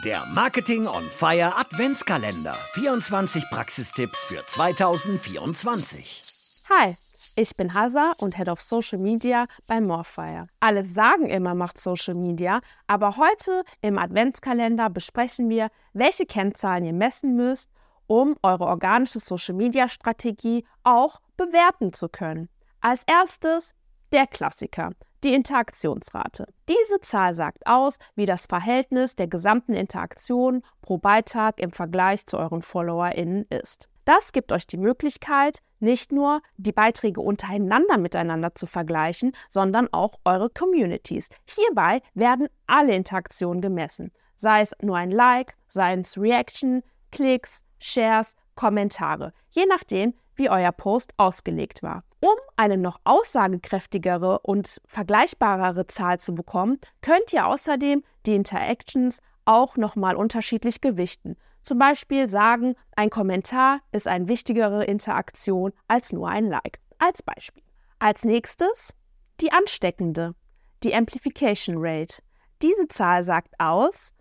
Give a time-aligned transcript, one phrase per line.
[0.00, 2.54] Der Marketing on Fire Adventskalender.
[2.72, 6.22] 24 Praxistipps für 2024.
[6.70, 6.96] Hi,
[7.36, 10.48] ich bin Hasa und Head of Social Media bei Morfire.
[10.60, 16.94] Alle sagen immer, macht Social Media, aber heute im Adventskalender besprechen wir, welche Kennzahlen ihr
[16.94, 17.70] messen müsst,
[18.06, 22.48] um eure organische Social Media Strategie auch bewerten zu können.
[22.80, 23.74] Als erstes
[24.10, 24.92] der Klassiker,
[25.24, 26.46] die Interaktionsrate.
[26.68, 32.38] Diese Zahl sagt aus, wie das Verhältnis der gesamten Interaktion pro Beitrag im Vergleich zu
[32.38, 33.88] euren FollowerInnen ist.
[34.04, 40.18] Das gibt euch die Möglichkeit, nicht nur die Beiträge untereinander miteinander zu vergleichen, sondern auch
[40.24, 41.28] eure Communities.
[41.44, 46.82] Hierbei werden alle Interaktionen gemessen, sei es nur ein Like, sei es Reaction,
[47.12, 52.02] Klicks, Shares, Kommentare, je nachdem, wie euer Post ausgelegt war.
[52.24, 59.76] Um eine noch aussagekräftigere und vergleichbarere Zahl zu bekommen, könnt ihr außerdem die Interactions auch
[59.76, 61.36] nochmal unterschiedlich gewichten.
[61.62, 66.78] Zum Beispiel sagen, ein Kommentar ist eine wichtigere Interaktion als nur ein Like.
[67.00, 67.64] Als Beispiel.
[67.98, 68.94] Als nächstes
[69.40, 70.36] die ansteckende,
[70.84, 72.22] die Amplification Rate.
[72.62, 74.14] Diese Zahl sagt aus,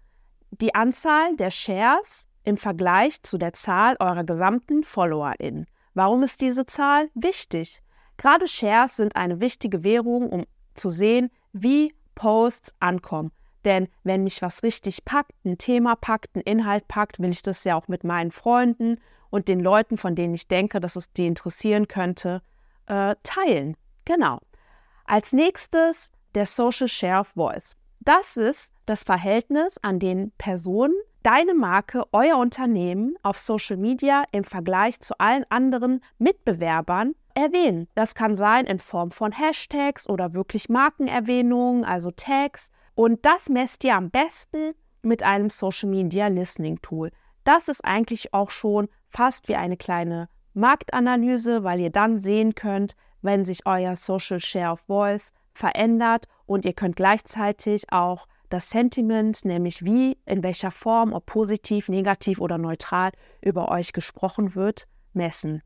[0.49, 5.67] die Anzahl der Shares im Vergleich zu der Zahl eurer gesamten FollowerInnen.
[5.93, 7.83] Warum ist diese Zahl wichtig?
[8.21, 13.31] Gerade Shares sind eine wichtige Währung, um zu sehen, wie Posts ankommen.
[13.65, 17.63] Denn wenn mich was richtig packt, ein Thema packt, ein Inhalt packt, will ich das
[17.63, 18.99] ja auch mit meinen Freunden
[19.31, 22.43] und den Leuten, von denen ich denke, dass es die interessieren könnte,
[22.85, 23.75] äh, teilen.
[24.05, 24.37] Genau.
[25.05, 27.75] Als nächstes der Social Share of Voice.
[28.01, 34.43] Das ist das Verhältnis, an den Personen deine Marke, euer Unternehmen auf Social Media im
[34.43, 37.87] Vergleich zu allen anderen Mitbewerbern erwähnen.
[37.95, 42.71] Das kann sein in Form von Hashtags oder wirklich Markenerwähnungen, also Tags.
[42.95, 47.11] Und das messt ihr am besten mit einem Social Media Listening Tool.
[47.43, 52.95] Das ist eigentlich auch schon fast wie eine kleine Marktanalyse, weil ihr dann sehen könnt,
[53.21, 59.45] wenn sich euer Social Share of Voice verändert und ihr könnt gleichzeitig auch das Sentiment,
[59.45, 63.11] nämlich wie, in welcher Form, ob positiv, negativ oder neutral
[63.41, 65.63] über euch gesprochen wird, messen.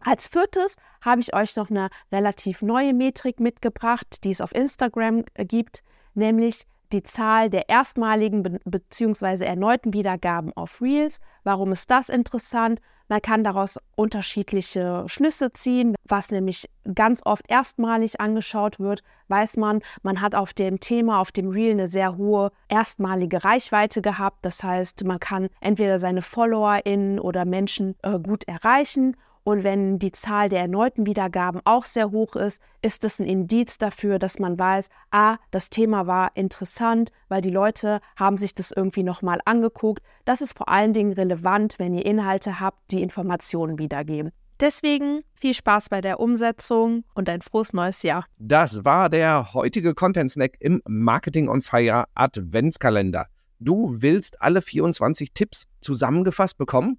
[0.00, 5.24] Als viertes habe ich euch noch eine relativ neue Metrik mitgebracht, die es auf Instagram
[5.34, 5.82] äh, gibt,
[6.14, 9.44] nämlich die Zahl der erstmaligen bzw.
[9.44, 11.20] erneuten Wiedergaben auf Reels.
[11.44, 12.80] Warum ist das interessant?
[13.08, 15.94] Man kann daraus unterschiedliche Schlüsse ziehen.
[16.04, 21.32] Was nämlich ganz oft erstmalig angeschaut wird, weiß man, man hat auf dem Thema, auf
[21.32, 24.38] dem Reel eine sehr hohe erstmalige Reichweite gehabt.
[24.42, 29.16] Das heißt, man kann entweder seine FollowerInnen oder Menschen äh, gut erreichen
[29.48, 33.78] und wenn die Zahl der erneuten Wiedergaben auch sehr hoch ist, ist es ein Indiz
[33.78, 38.72] dafür, dass man weiß, ah, das Thema war interessant, weil die Leute haben sich das
[38.72, 40.02] irgendwie nochmal angeguckt.
[40.26, 44.32] Das ist vor allen Dingen relevant, wenn ihr Inhalte habt, die Informationen wiedergeben.
[44.60, 48.26] Deswegen viel Spaß bei der Umsetzung und ein frohes neues Jahr.
[48.36, 53.28] Das war der heutige Content Snack im Marketing on Fire Adventskalender.
[53.60, 56.98] Du willst alle 24 Tipps zusammengefasst bekommen?